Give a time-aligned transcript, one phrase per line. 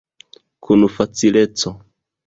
[0.69, 1.77] Kun facileco.